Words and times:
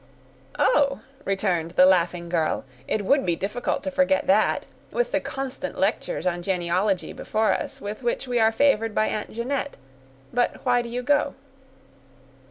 "Oh!" 0.57 1.01
returned 1.25 1.69
the 1.77 1.85
laughing 1.85 2.27
girl, 2.27 2.65
"it 2.87 3.05
would 3.05 3.23
be 3.23 3.35
difficult 3.35 3.83
to 3.83 3.91
forget 3.91 4.25
that, 4.25 4.65
with 4.89 5.11
the 5.11 5.19
constant 5.19 5.77
lectures 5.77 6.25
on 6.25 6.41
genealogy 6.41 7.13
before 7.13 7.53
us, 7.53 7.79
with 7.79 8.01
which 8.01 8.27
we 8.27 8.39
are 8.39 8.51
favored 8.51 8.95
by 8.95 9.05
Aunt 9.09 9.31
Jeanette; 9.31 9.77
but 10.33 10.65
why 10.65 10.81
do 10.81 10.89
you 10.89 11.03
go?" 11.03 11.35